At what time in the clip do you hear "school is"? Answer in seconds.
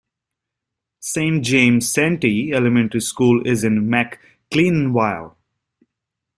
3.01-3.63